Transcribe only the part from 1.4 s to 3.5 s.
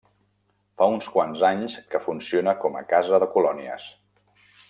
anys que funciona com a Casa de